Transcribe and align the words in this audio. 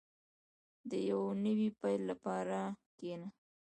•د 0.89 0.91
یو 1.09 1.21
نوي 1.45 1.69
پیل 1.79 2.01
لپاره 2.11 2.59
کښېنه. 2.97 3.27